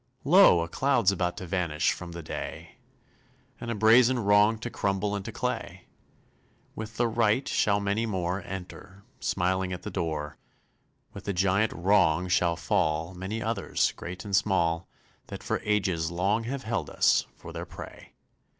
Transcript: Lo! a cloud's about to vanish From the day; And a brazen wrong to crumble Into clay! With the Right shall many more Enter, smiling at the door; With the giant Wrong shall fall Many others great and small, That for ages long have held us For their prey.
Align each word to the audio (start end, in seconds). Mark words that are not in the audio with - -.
Lo! 0.23 0.61
a 0.63 0.67
cloud's 0.67 1.11
about 1.11 1.37
to 1.37 1.45
vanish 1.45 1.91
From 1.91 2.11
the 2.11 2.23
day; 2.23 2.77
And 3.59 3.69
a 3.69 3.75
brazen 3.75 4.17
wrong 4.17 4.57
to 4.57 4.71
crumble 4.71 5.15
Into 5.15 5.31
clay! 5.31 5.89
With 6.73 6.97
the 6.97 7.07
Right 7.07 7.47
shall 7.47 7.79
many 7.79 8.07
more 8.07 8.41
Enter, 8.43 9.03
smiling 9.19 9.71
at 9.71 9.83
the 9.83 9.91
door; 9.91 10.39
With 11.13 11.25
the 11.25 11.33
giant 11.33 11.71
Wrong 11.73 12.27
shall 12.29 12.55
fall 12.55 13.13
Many 13.13 13.43
others 13.43 13.91
great 13.91 14.25
and 14.25 14.35
small, 14.35 14.89
That 15.27 15.43
for 15.43 15.61
ages 15.63 16.09
long 16.09 16.45
have 16.45 16.63
held 16.63 16.89
us 16.89 17.27
For 17.35 17.53
their 17.53 17.67
prey. 17.67 18.13